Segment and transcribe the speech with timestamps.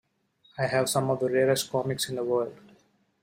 [0.57, 2.57] I have some of the rarest comics in the world.